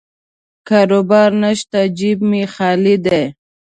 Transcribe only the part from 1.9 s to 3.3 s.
جیب مې خالي دی.